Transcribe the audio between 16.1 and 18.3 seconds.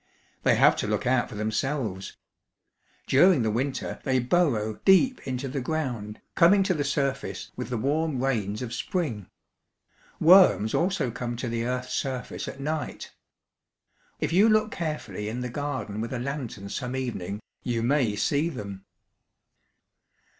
a lantern some evening, you may